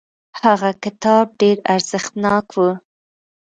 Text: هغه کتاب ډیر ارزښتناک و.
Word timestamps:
هغه 0.41 0.69
کتاب 0.83 1.25
ډیر 1.41 1.57
ارزښتناک 1.73 2.45
و. 2.55 2.59